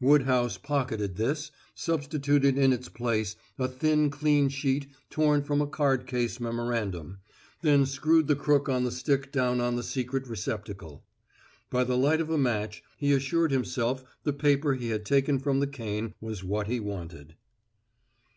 [0.00, 6.06] Woodhouse pocketed this, substituted in its place a thin clean sheet torn from a card
[6.06, 7.18] case memorandum,
[7.62, 11.02] then screwed the crook on the stick down on the secret receptacle.
[11.68, 15.58] By the light of a match he assured himself the paper he had taken from
[15.58, 17.34] the cane was what he wanted.